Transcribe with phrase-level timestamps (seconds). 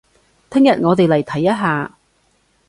[0.49, 1.95] 聽日我哋嚟睇一下